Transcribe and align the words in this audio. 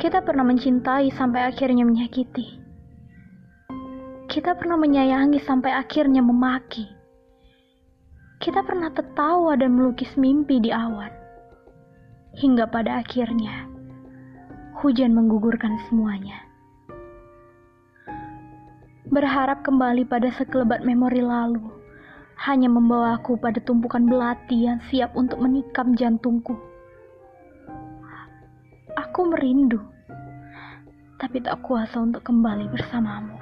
Kita 0.00 0.24
pernah 0.24 0.48
mencintai 0.48 1.12
sampai 1.12 1.52
akhirnya 1.52 1.84
menyakiti. 1.84 2.56
Kita 4.32 4.56
pernah 4.56 4.80
menyayangi 4.80 5.44
sampai 5.44 5.76
akhirnya 5.76 6.24
memaki. 6.24 6.88
Kita 8.40 8.64
pernah 8.64 8.88
tertawa 8.96 9.60
dan 9.60 9.76
melukis 9.76 10.08
mimpi 10.16 10.56
di 10.56 10.72
awan. 10.72 11.12
Hingga 12.32 12.72
pada 12.72 13.04
akhirnya, 13.04 13.68
hujan 14.80 15.12
menggugurkan 15.12 15.76
semuanya. 15.92 16.48
Berharap 19.04 19.60
kembali 19.68 20.08
pada 20.08 20.32
sekelebat 20.32 20.80
memori 20.80 21.20
lalu, 21.20 21.68
hanya 22.48 22.72
membawaku 22.72 23.36
pada 23.36 23.60
tumpukan 23.60 24.08
belati 24.08 24.64
yang 24.64 24.80
siap 24.88 25.12
untuk 25.12 25.44
menikam 25.44 25.92
jantungku. 25.92 26.56
Aku 29.20 29.36
merindu, 29.36 29.76
tapi 31.20 31.44
tak 31.44 31.60
kuasa 31.60 32.00
untuk 32.00 32.24
kembali 32.24 32.72
bersamamu. 32.72 33.36